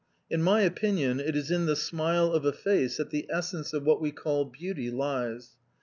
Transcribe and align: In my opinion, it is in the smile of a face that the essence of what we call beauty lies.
In 0.31 0.41
my 0.41 0.61
opinion, 0.61 1.19
it 1.19 1.35
is 1.35 1.51
in 1.51 1.67
the 1.67 1.75
smile 1.75 2.31
of 2.33 2.43
a 2.43 2.51
face 2.51 2.97
that 2.97 3.11
the 3.11 3.27
essence 3.29 3.71
of 3.71 3.83
what 3.83 4.01
we 4.01 4.09
call 4.09 4.45
beauty 4.45 4.89
lies. 4.89 5.49